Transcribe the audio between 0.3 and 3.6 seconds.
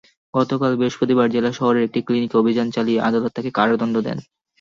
গতকাল বৃহস্পতিবার জেলা শহরের একটি ক্লিনিকে অভিযান চালিয়ে আদালত তাঁকে